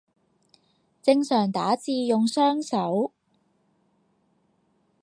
[1.03, 3.13] 正常打字用雙手